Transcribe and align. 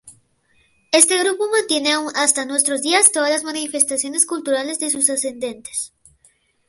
Este 0.91 1.15
grupo 1.19 1.47
mantiene 1.51 1.91
aún 1.91 2.11
hasta 2.15 2.43
nuestros 2.45 2.81
días 2.81 3.11
todas 3.11 3.29
las 3.29 3.43
manifestaciones 3.43 4.25
culturales 4.25 4.79
de 4.79 4.89
sus 4.89 5.07
ascendentes. 5.11 5.93